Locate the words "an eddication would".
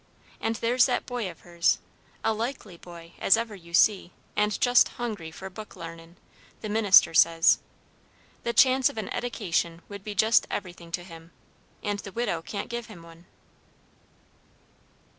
8.97-10.03